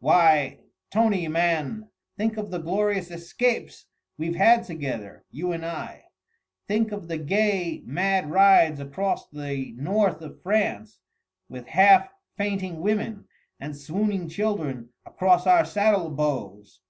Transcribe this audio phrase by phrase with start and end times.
[0.00, 0.58] Why,
[0.90, 1.88] Tony man!
[2.16, 3.86] think of the glorious escapes
[4.18, 6.06] we've had together, you and I!
[6.66, 10.98] Think of the gay, mad rides across the north of France,
[11.48, 13.28] with half fainting women
[13.60, 16.80] and swooning children across our saddle bows!